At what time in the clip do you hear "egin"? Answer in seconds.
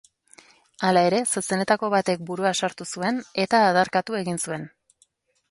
4.23-4.43